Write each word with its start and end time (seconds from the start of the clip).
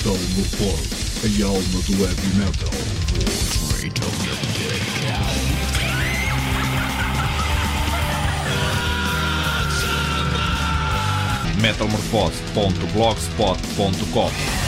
Metal 0.00 0.16
Morfose, 0.34 0.88
a 1.24 1.26
alma 1.46 1.80
do 1.82 1.92
heavy 2.06 2.30
metal. 2.38 2.70
metalmorfose.blogspot.com 11.60 13.92
boa 14.06 14.59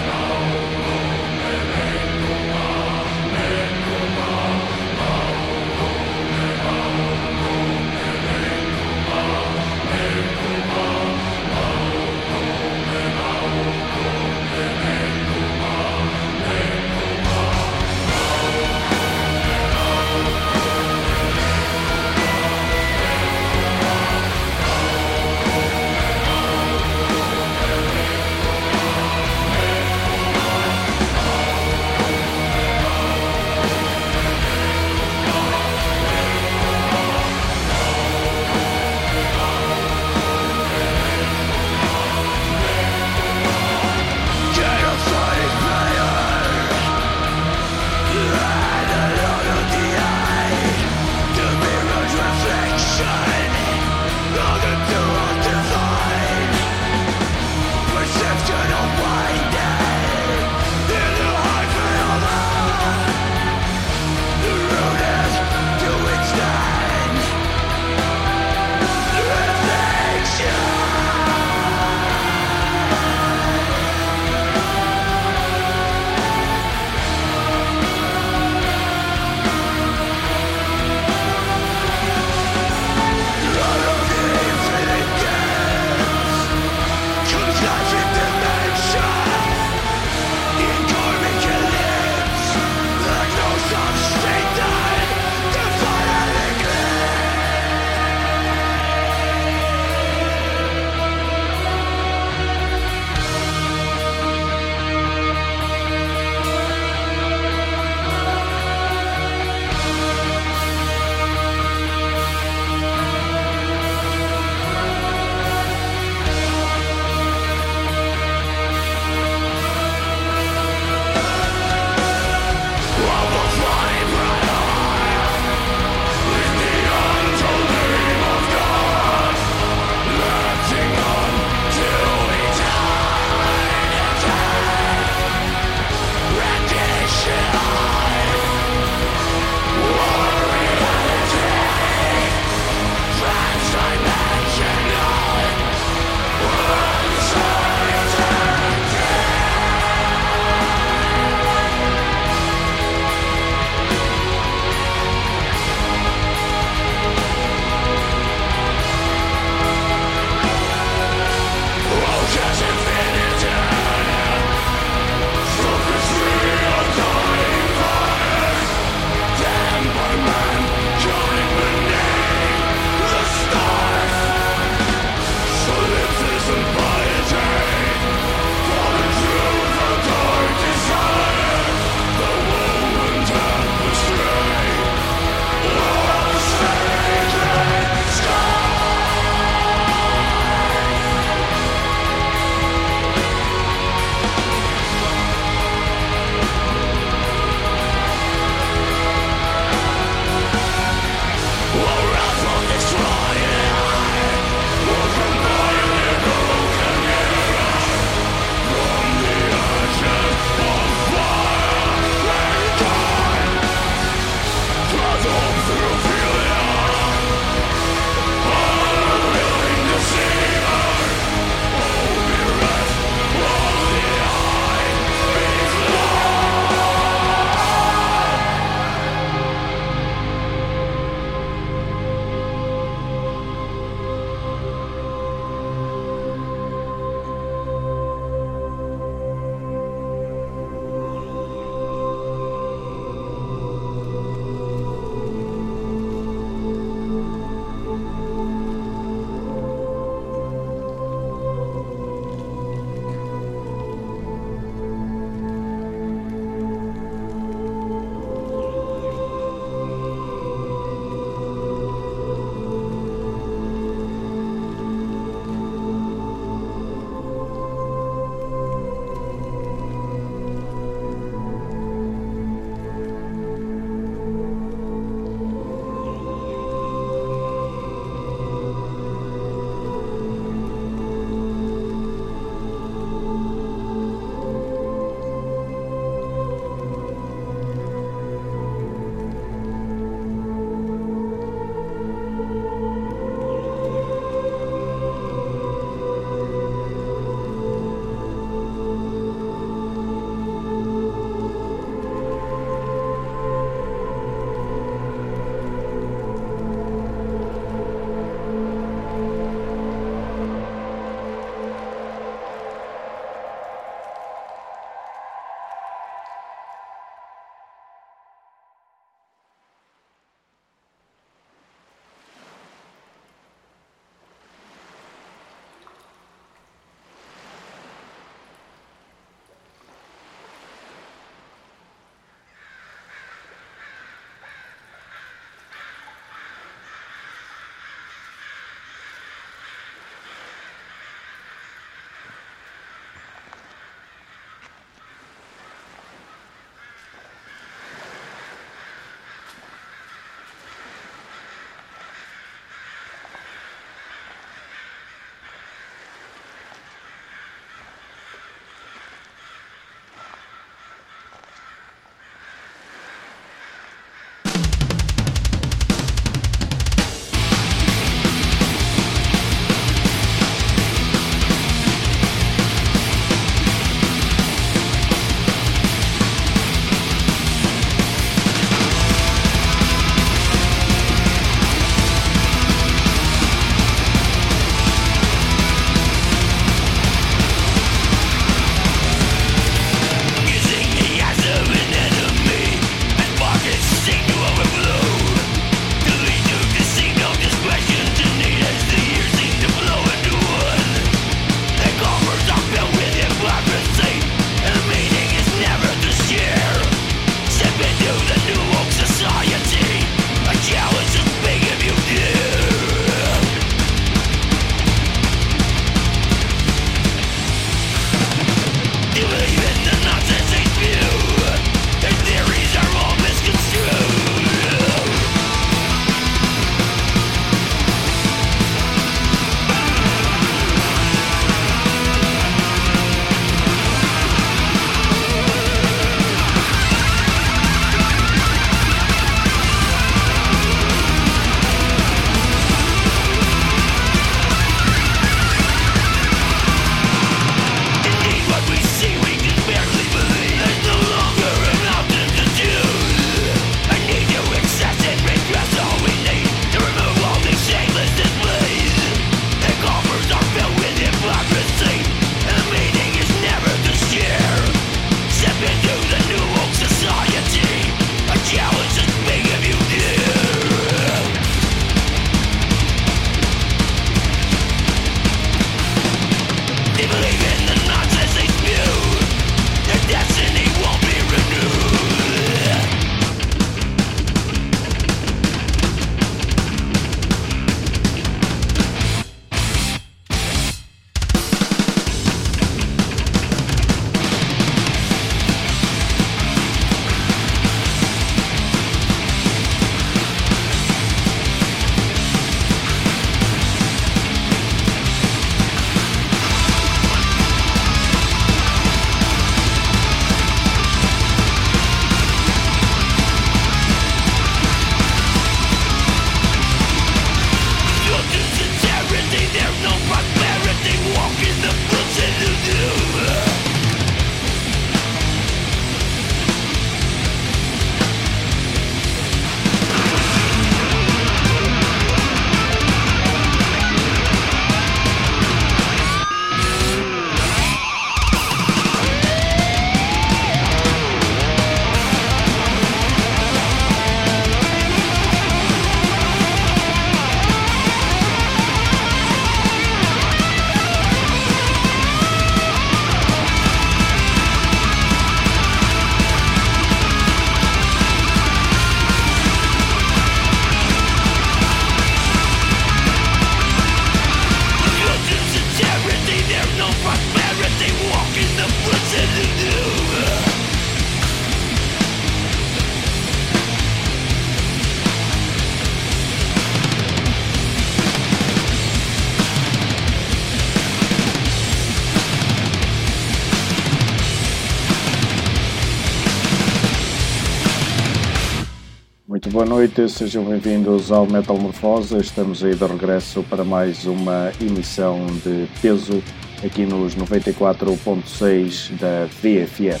noite, 589.96 590.08
sejam 590.10 590.44
bem-vindos 590.44 591.12
ao 591.12 591.26
Metal 591.26 591.56
Morfosa. 591.58 592.18
Estamos 592.18 592.64
aí 592.64 592.74
de 592.74 592.84
regresso 592.84 593.42
para 593.42 593.62
mais 593.62 594.06
uma 594.06 594.50
emissão 594.58 595.26
de 595.44 595.68
peso 595.82 596.22
aqui 596.64 596.86
nos 596.86 597.14
94.6 597.14 598.96
da 598.98 599.26
VFM. 599.26 600.00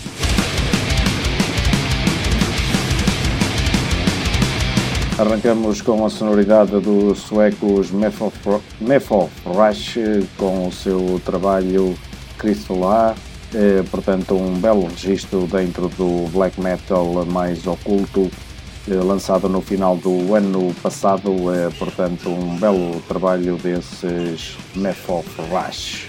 Arrancamos 5.18 5.82
com 5.82 6.06
a 6.06 6.10
sonoridade 6.10 6.80
dos 6.80 7.18
suecos 7.18 7.90
Mefo 7.90 9.30
Rush 9.44 9.98
com 10.38 10.68
o 10.68 10.72
seu 10.72 11.20
trabalho 11.22 11.94
Crystal 12.38 13.14
eh, 13.54 13.84
portanto 13.90 14.34
um 14.34 14.58
belo 14.58 14.86
registro 14.86 15.46
dentro 15.46 15.88
do 15.90 16.30
black 16.30 16.58
metal 16.58 17.26
mais 17.26 17.66
oculto 17.66 18.30
lançado 18.88 19.48
no 19.48 19.60
final 19.60 19.96
do 19.96 20.34
ano 20.34 20.74
passado, 20.82 21.52
é 21.54 21.70
portanto 21.70 22.28
um 22.28 22.56
belo 22.58 23.00
trabalho 23.08 23.56
desses 23.56 24.56
Method 24.74 25.26
Rush. 25.50 26.08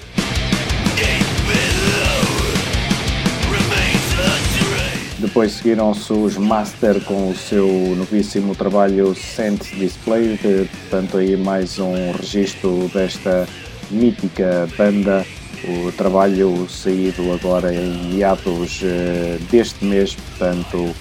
Depois 5.19 5.53
seguiram-se 5.53 6.11
os 6.11 6.35
Master 6.35 6.99
com 7.05 7.29
o 7.29 7.35
seu 7.35 7.67
novíssimo 7.95 8.53
trabalho 8.55 9.15
Sense 9.15 9.73
Display, 9.75 10.37
portanto 10.81 11.17
aí 11.17 11.37
mais 11.37 11.79
um 11.79 12.11
registro 12.11 12.89
desta 12.93 13.47
mítica 13.89 14.67
banda, 14.77 15.25
o 15.63 15.91
trabalho 15.93 16.67
saído 16.67 17.31
agora 17.31 17.73
em 17.73 18.13
meados 18.13 18.81
eh, 18.83 19.37
deste 19.49 19.85
mês, 19.85 20.13
portanto 20.13 20.93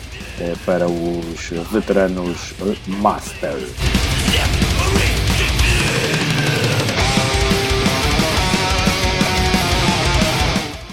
eh, 0.42 0.54
para 0.66 0.88
os 0.88 1.50
veteranos 1.70 2.52
Master. 2.88 3.54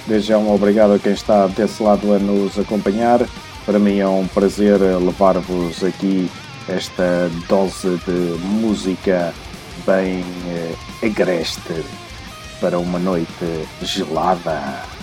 Desde 0.05 0.27
já 0.27 0.37
um 0.37 0.53
obrigado 0.53 0.93
a 0.93 0.99
quem 0.99 1.13
está 1.13 1.47
desse 1.47 1.81
lado 1.81 2.13
a 2.13 2.19
nos 2.19 2.59
acompanhar. 2.59 3.21
Para 3.65 3.79
mim 3.79 3.97
é 3.97 4.07
um 4.07 4.27
prazer 4.27 4.79
levar-vos 4.79 5.83
aqui 5.83 6.29
esta 6.67 7.31
dose 7.47 7.99
de 8.05 8.37
música 8.43 9.33
bem 9.83 10.23
eh, 10.47 11.07
agreste 11.07 11.83
para 12.61 12.77
uma 12.77 12.99
noite 12.99 13.67
gelada. 13.81 14.98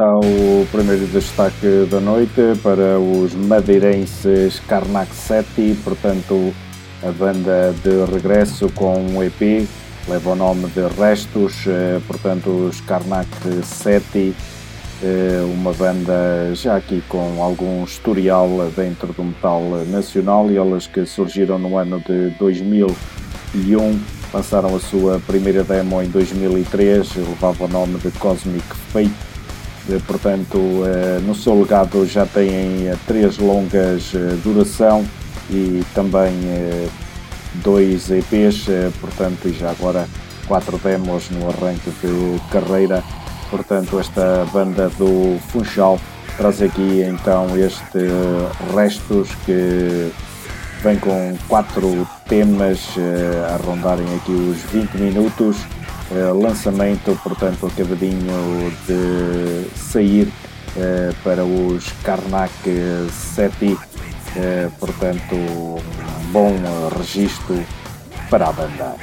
Está 0.00 0.16
o 0.16 0.66
primeiro 0.72 1.06
destaque 1.08 1.86
da 1.90 2.00
noite 2.00 2.58
para 2.62 2.98
os 2.98 3.34
madeirenses 3.34 4.58
Karnak 4.60 5.14
Seti, 5.14 5.76
portanto 5.84 6.54
a 7.02 7.10
banda 7.10 7.74
de 7.84 8.10
regresso 8.10 8.70
com 8.70 8.98
um 8.98 9.22
EP, 9.22 9.68
leva 10.08 10.30
o 10.30 10.34
nome 10.34 10.68
de 10.68 10.80
Restos, 10.98 11.66
eh, 11.66 12.00
portanto 12.06 12.48
os 12.48 12.80
Karnak 12.80 13.28
Seti, 13.62 14.34
eh, 15.02 15.42
uma 15.52 15.74
banda 15.74 16.54
já 16.54 16.76
aqui 16.76 17.02
com 17.06 17.42
algum 17.42 17.84
historial 17.84 18.48
dentro 18.74 19.12
do 19.12 19.22
metal 19.22 19.60
nacional 19.88 20.50
e 20.50 20.56
elas 20.56 20.86
que 20.86 21.04
surgiram 21.04 21.58
no 21.58 21.76
ano 21.76 22.00
de 22.00 22.30
2001 22.38 24.00
lançaram 24.32 24.74
a 24.74 24.80
sua 24.80 25.20
primeira 25.26 25.62
demo 25.62 26.00
em 26.00 26.08
2003, 26.08 27.16
levava 27.16 27.64
o 27.64 27.68
nome 27.68 27.98
de 27.98 28.10
Cosmic 28.12 28.64
Fate 28.90 29.29
portanto, 30.06 30.58
eh, 30.84 31.20
no 31.22 31.34
seu 31.34 31.60
legado 31.60 32.06
já 32.06 32.26
têm 32.26 32.88
eh, 32.88 32.96
três 33.06 33.38
longas 33.38 34.12
duração 34.44 35.04
e 35.50 35.82
também 35.94 36.32
dois 37.54 38.10
EPs, 38.10 38.66
portanto, 39.00 39.48
e 39.48 39.52
já 39.52 39.70
agora 39.70 40.08
quatro 40.46 40.78
demos 40.78 41.28
no 41.30 41.48
arranque 41.48 41.90
de 41.90 42.40
carreira. 42.50 43.02
Portanto, 43.50 43.98
esta 43.98 44.46
banda 44.52 44.88
do 44.90 45.38
Funchal 45.48 45.98
traz 46.36 46.62
aqui 46.62 47.02
então 47.02 47.58
este 47.58 47.98
Restos 48.72 49.28
que 49.44 50.12
vem 50.82 50.96
com 50.98 51.36
quatro 51.48 52.06
temas 52.28 52.94
a 53.52 53.56
rondarem 53.56 54.06
aqui 54.14 54.30
os 54.30 54.58
20 54.70 54.94
minutos 54.98 55.56
eh, 55.58 55.79
lançamento, 56.34 57.18
portanto, 57.22 57.66
acabadinho 57.66 58.72
de 58.86 59.70
sair 59.76 60.26
uh, 60.76 61.14
para 61.22 61.44
os 61.44 61.92
Karnak 62.02 62.52
Seti, 63.12 63.72
uh, 63.72 64.70
portanto, 64.78 65.80
bom 66.32 66.52
registro 66.96 67.64
para 68.28 68.48
a 68.48 68.52
banda. 68.52 68.94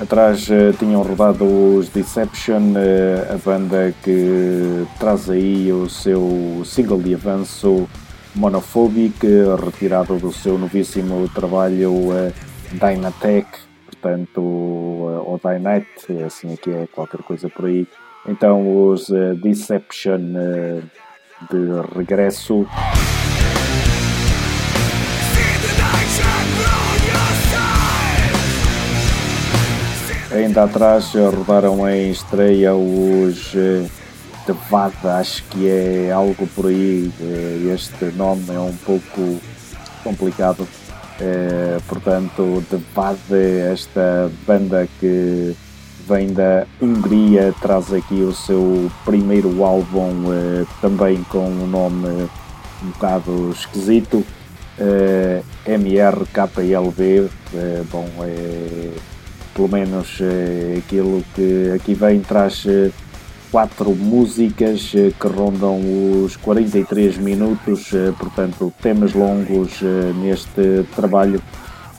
Atrás 0.00 0.48
tinham 0.78 1.02
rodado 1.02 1.44
os 1.78 1.88
Deception, 1.88 2.74
a 3.32 3.38
banda 3.38 3.94
que 4.02 4.86
traz 4.98 5.30
aí 5.30 5.72
o 5.72 5.88
seu 5.88 6.62
single 6.64 7.00
de 7.00 7.14
avanço 7.14 7.88
Monophobic, 8.34 9.24
retirado 9.64 10.18
do 10.18 10.32
seu 10.32 10.58
novíssimo 10.58 11.28
trabalho 11.28 11.92
uh, 11.92 12.32
Dynatech, 12.72 13.46
portanto, 13.86 14.40
uh, 14.40 15.22
ou 15.24 15.40
Dynet, 15.42 16.24
assim 16.26 16.52
aqui 16.52 16.70
é 16.70 16.88
qualquer 16.88 17.22
coisa 17.22 17.48
por 17.48 17.66
aí. 17.66 17.86
Então, 18.26 18.88
os 18.88 19.08
uh, 19.08 19.34
Deception 19.40 20.18
de 21.50 21.96
regresso. 21.96 22.66
Ainda 30.32 30.64
atrás 30.64 31.12
rodaram 31.14 31.88
em 31.88 32.10
estreia 32.10 32.74
os 32.74 33.54
de 34.46 34.52
Vada, 34.70 35.18
acho 35.18 35.42
que 35.44 35.68
é 35.68 36.10
algo 36.12 36.46
por 36.48 36.66
aí. 36.66 37.10
Eh, 37.20 37.72
este 37.74 38.04
nome 38.16 38.54
é 38.54 38.58
um 38.58 38.76
pouco 38.84 39.40
complicado. 40.02 40.66
É, 41.20 41.78
portanto, 41.88 42.62
de 42.70 42.76
Vada, 42.94 43.38
esta 43.72 44.30
banda 44.46 44.88
que 44.98 45.56
vem 46.08 46.32
da 46.32 46.66
Hungria, 46.82 47.54
traz 47.60 47.92
aqui 47.92 48.22
o 48.22 48.32
seu 48.32 48.90
primeiro 49.04 49.64
álbum, 49.64 50.32
é, 50.32 50.66
também 50.80 51.22
com 51.24 51.46
um 51.46 51.66
nome 51.66 52.28
um 52.82 52.90
bocado 52.90 53.50
esquisito. 53.50 54.24
É, 54.78 55.42
MRKLB, 55.66 57.30
bom, 57.90 58.08
é 58.20 58.90
pelo 59.54 59.68
menos 59.68 60.18
é, 60.20 60.78
aquilo 60.78 61.24
que 61.34 61.70
aqui 61.74 61.94
vem 61.94 62.20
traz 62.20 62.64
é, 62.66 62.90
quatro 63.54 63.94
músicas 63.94 64.92
é, 64.96 65.12
que 65.12 65.28
rondam 65.28 65.78
os 66.24 66.34
43 66.38 67.18
minutos, 67.18 67.88
portanto 68.18 68.74
temas 68.82 69.12
longos 69.14 69.80
neste 70.20 70.84
trabalho 70.96 71.40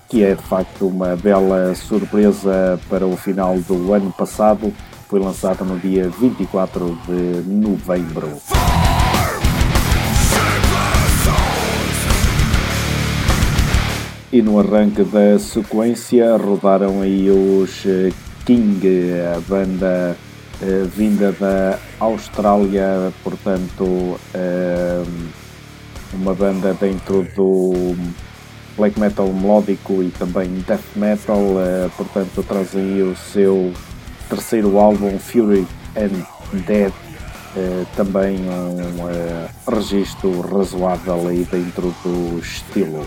que 0.10 0.22
é 0.22 0.36
de 0.36 0.41
facto 0.41 0.86
uma 0.86 1.16
bela 1.16 1.74
surpresa 1.74 2.78
para 2.89 3.08
o 3.08 3.16
final 3.16 3.58
do 3.60 3.93
ano 3.93 4.12
passado. 4.12 4.74
Foi 5.08 5.18
lançado 5.18 5.64
no 5.64 5.80
dia 5.80 6.10
24 6.10 6.97
de 7.08 7.49
novembro. 7.49 8.34
E 14.30 14.41
no 14.41 14.60
arranque 14.60 15.06
da 15.06 15.39
sequência 15.39 16.36
rodaram 16.36 16.99
aí 16.99 17.30
os 17.30 17.86
eh, 17.86 18.12
King, 18.45 18.82
a 19.34 19.39
banda 19.39 20.18
eh, 20.18 20.24
vinda 20.95 21.32
da 21.34 21.78
Austrália, 21.99 23.12
portanto, 23.24 24.20
eh, 24.34 25.03
uma 26.14 26.34
banda 26.34 26.74
dentro 26.74 27.28
do 27.36 27.95
black 28.78 28.99
metal 28.99 29.28
melódico 29.28 30.03
e 30.03 30.10
também 30.12 30.47
death 30.68 30.95
metal, 30.95 31.41
eh, 31.60 31.89
portanto, 31.95 32.43
trazem 32.43 32.82
aí 32.82 33.01
o 33.01 33.16
seu 33.16 33.74
terceiro 34.30 34.78
álbum, 34.78 35.18
Fury 35.20 35.68
and 35.95 36.26
Dead, 36.66 36.93
eh, 37.56 37.86
também 37.95 38.38
um 38.39 39.10
eh, 39.10 39.47
registro 39.68 40.41
razoável 40.41 41.28
aí 41.28 41.47
dentro 41.49 41.93
do 42.03 42.39
estilo. 42.39 43.06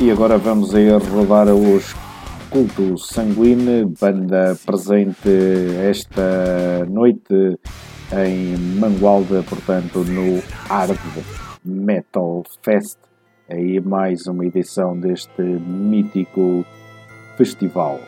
E 0.00 0.10
agora 0.10 0.36
vamos 0.36 0.74
aí 0.74 0.90
rodar 0.90 1.48
os 1.48 1.94
Culto 2.54 2.96
Sanguine, 2.96 3.84
banda 3.84 4.56
presente 4.64 5.28
esta 5.90 6.86
noite 6.88 7.58
em 8.12 8.56
Mangualda, 8.78 9.42
portanto 9.42 10.04
no 10.04 10.40
Hard 10.68 10.96
Metal 11.64 12.44
Fest. 12.62 12.96
Aí 13.50 13.80
mais 13.80 14.28
uma 14.28 14.46
edição 14.46 14.96
deste 14.96 15.42
mítico 15.42 16.64
festival. 17.36 17.98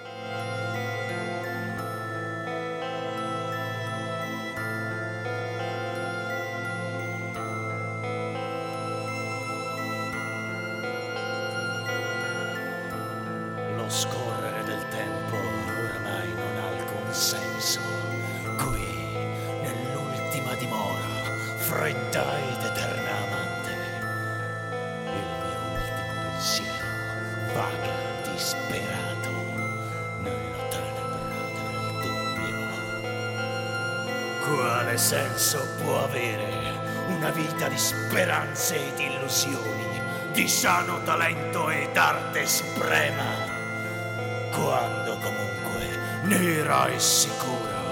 E 46.89 46.99
sicura 47.01 47.82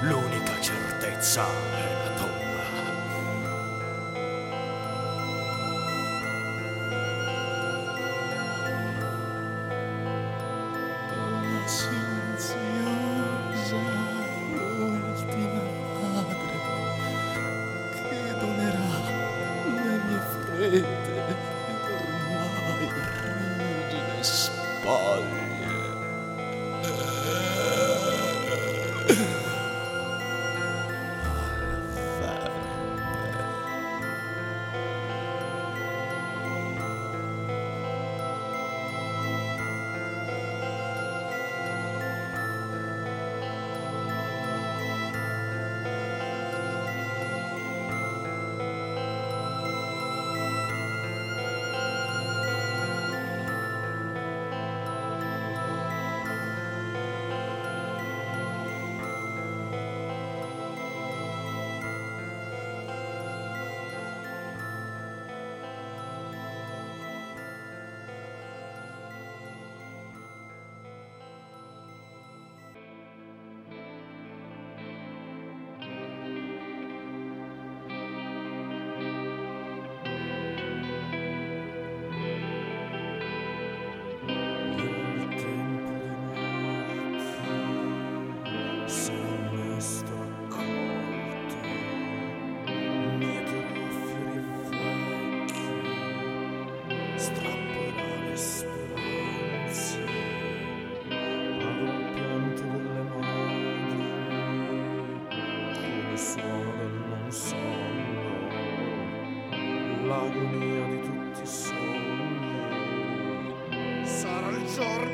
l'unica 0.00 0.60
certezza 0.60 1.46
è 1.46 1.92
la 2.04 2.10
tomba. 2.16 2.38
Silenziosa 11.66 12.56
ultima 14.78 15.62
madre 16.00 16.56
che 17.92 18.34
donerà 18.40 18.92
le 19.64 19.94
mie 20.04 20.20
fredde 20.30 21.20
l'agonia 24.82 25.39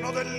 nom 0.07 0.36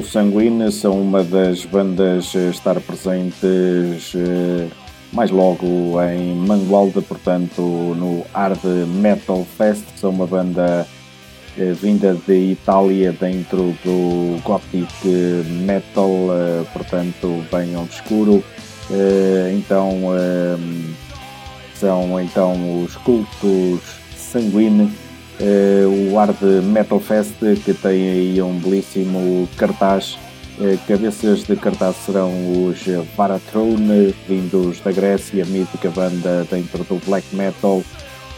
Culto 0.00 0.12
Sanguine 0.12 0.72
são 0.72 0.98
uma 0.98 1.22
das 1.22 1.66
bandas 1.66 2.34
a 2.34 2.48
estar 2.48 2.80
presentes 2.80 4.14
eh, 4.14 4.66
mais 5.12 5.30
logo 5.30 6.00
em 6.02 6.34
Mangualde, 6.36 7.02
portanto, 7.02 7.60
no 7.60 8.24
Hard 8.32 8.64
Metal 8.88 9.46
Fest. 9.58 9.84
São 9.96 10.08
uma 10.08 10.26
banda 10.26 10.86
eh, 11.58 11.72
vinda 11.72 12.16
de 12.26 12.52
Itália 12.52 13.12
dentro 13.12 13.76
do 13.84 14.40
Gothic 14.42 14.88
Metal, 15.66 16.08
eh, 16.08 16.64
portanto, 16.72 17.44
bem 17.52 17.76
obscuro. 17.76 18.42
Então, 19.54 20.00
são 21.74 22.20
então 22.20 22.82
os 22.82 22.96
Cultos 22.96 23.80
Sanguine 24.16 24.90
uh, 25.40 26.12
o 26.12 26.16
Hard 26.16 26.40
Metal 26.64 27.00
Fest, 27.00 27.34
que 27.64 27.74
tem 27.74 28.10
aí 28.10 28.42
um 28.42 28.58
belíssimo 28.58 29.48
cartaz. 29.56 30.18
Uh, 30.58 30.78
cabeças 30.86 31.44
de 31.44 31.56
cartaz 31.56 31.96
serão 32.04 32.30
os 32.66 32.84
Varathrone, 33.16 34.14
vindos 34.28 34.80
da 34.80 34.92
Grécia, 34.92 35.44
mítica 35.46 35.90
banda 35.90 36.46
dentro 36.50 36.84
do 36.84 37.00
black 37.06 37.34
metal. 37.34 37.82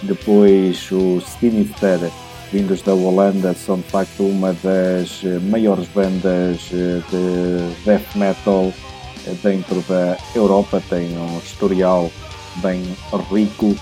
Depois 0.03 0.90
os 0.90 1.24
Sinister, 1.38 1.98
vindos 2.53 2.82
da 2.82 2.94
Holanda, 2.94 3.55
são 3.55 3.76
de 3.76 3.84
facto 3.84 4.24
uma 4.24 4.53
das 4.62 5.22
maiores 5.48 5.86
bandas 5.88 6.59
eh, 6.72 7.00
de 7.09 7.84
death 7.84 8.16
metal 8.16 8.72
dentro 9.44 9.80
da 9.88 10.16
Europa, 10.34 10.82
tem 10.90 11.16
um 11.16 11.38
historial 11.38 12.11
bem 12.61 12.82
rico 13.32 13.76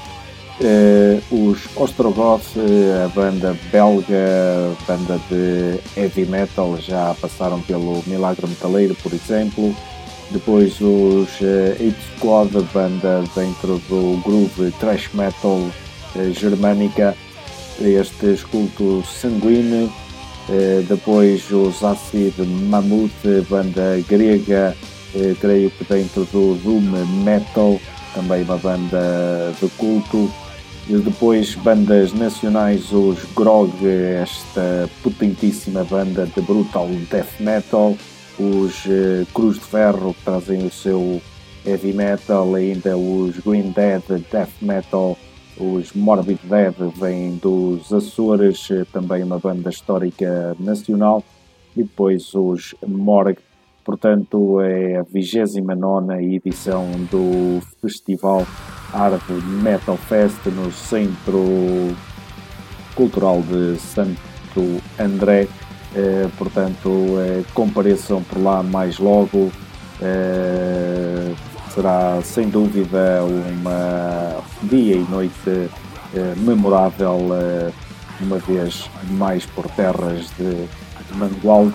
Uh, 0.63 1.49
os 1.49 1.59
Ostrogoth, 1.75 2.55
uh, 2.55 3.07
a 3.07 3.09
banda 3.09 3.57
belga, 3.73 4.77
banda 4.87 5.19
de 5.31 5.81
heavy 5.99 6.27
metal, 6.27 6.77
já 6.77 7.17
passaram 7.19 7.63
pelo 7.63 8.03
Milagre 8.07 8.47
Metaleiro, 8.47 8.95
por 8.97 9.11
exemplo. 9.15 9.75
Depois 10.31 10.79
os 10.83 11.41
uh, 11.41 11.73
Hate 11.73 11.97
Squad, 12.15 12.51
banda 12.75 13.25
dentro 13.35 13.81
do 13.89 14.21
groove 14.23 14.71
thrash 14.73 15.09
metal 15.15 15.57
uh, 15.57 16.33
germânica. 16.35 17.17
Este 17.81 18.37
culto 18.51 19.03
sanguíneo. 19.03 19.91
depois 20.87 21.51
os 21.51 21.83
Acid 21.83 22.35
Mammoth, 22.69 23.25
banda 23.49 23.99
grega, 24.07 24.77
creio 25.41 25.71
que 25.71 25.85
dentro 25.85 26.27
do 26.27 26.57
doom 26.57 26.83
metal, 27.25 27.81
também 28.15 28.43
uma 28.43 28.59
banda 28.59 29.55
de 29.59 29.67
culto. 29.79 30.31
Depois 30.99 31.55
bandas 31.55 32.13
nacionais, 32.13 32.93
os 32.93 33.25
Grog, 33.37 33.73
esta 33.87 34.91
potentíssima 35.05 35.85
banda 35.85 36.27
de 36.27 36.41
brutal 36.43 36.89
death 37.09 37.39
metal, 37.39 37.97
os 38.37 38.87
uh, 38.87 39.25
Cruz 39.33 39.55
de 39.55 39.67
Ferro 39.67 40.17
trazem 40.25 40.67
o 40.67 40.71
seu 40.71 41.23
heavy 41.65 41.93
metal, 41.93 42.57
ainda 42.57 42.97
os 42.97 43.39
Green 43.39 43.71
Dead 43.71 44.03
death 44.33 44.51
metal, 44.61 45.17
os 45.57 45.93
Morbid 45.93 46.41
Dead 46.43 46.75
vêm 46.97 47.37
dos 47.37 47.93
Açores, 47.93 48.69
eh, 48.73 48.85
também 48.93 49.23
uma 49.23 49.39
banda 49.39 49.71
histórica 49.71 50.57
nacional, 50.59 51.23
e 51.77 51.85
depois 51.85 52.35
os 52.35 52.75
Morg, 52.85 53.39
portanto 53.85 54.61
é 54.61 54.97
a 54.97 55.03
29 55.03 56.15
edição 56.35 56.87
do 57.11 57.61
festival 57.81 58.47
Hard 58.93 59.23
Metal 59.63 59.97
Fest 59.97 60.47
no 60.47 60.71
Centro 60.73 61.95
Cultural 62.95 63.41
de 63.43 63.79
Santo 63.79 64.83
André. 64.99 65.47
Eh, 65.95 66.29
portanto, 66.39 66.89
eh, 67.19 67.43
compareçam 67.55 68.23
por 68.23 68.43
lá 68.43 68.63
mais 68.63 68.99
logo. 68.99 69.51
Eh, 70.01 71.33
será 71.75 72.21
sem 72.23 72.49
dúvida 72.49 73.23
uma 73.25 74.43
dia 74.65 74.97
e 74.97 75.07
noite 75.09 75.71
memorável, 76.39 77.29
uma 78.21 78.39
vez 78.39 78.91
mais 79.11 79.47
por 79.47 79.69
terras 79.71 80.29
de 80.37 80.67
Mangualde. 81.15 81.75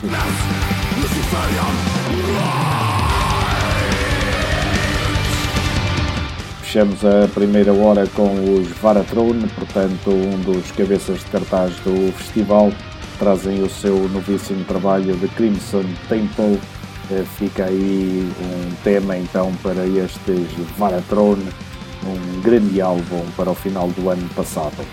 Fechamos 6.61 7.05
a 7.05 7.27
primeira 7.33 7.73
hora 7.73 8.05
com 8.07 8.33
os 8.53 8.67
Varathrone, 8.79 9.47
portanto, 9.47 10.09
um 10.09 10.37
dos 10.41 10.71
cabeças 10.71 11.19
de 11.19 11.25
cartaz 11.25 11.73
do 11.85 12.11
festival. 12.13 12.71
Trazem 13.17 13.63
o 13.63 13.69
seu 13.69 14.09
novíssimo 14.09 14.65
trabalho 14.65 15.15
de 15.15 15.27
Crimson 15.29 15.85
Temple. 16.09 16.59
Eh, 17.11 17.23
fica 17.37 17.65
aí 17.65 18.29
um 18.41 18.75
tema 18.83 19.17
então 19.17 19.53
para 19.63 19.85
estes 19.87 20.51
Varathrone, 20.77 21.47
um 22.03 22.41
grande 22.41 22.81
álbum 22.81 23.23
para 23.37 23.51
o 23.51 23.55
final 23.55 23.87
do 23.89 24.09
ano 24.09 24.27
passado. 24.35 24.83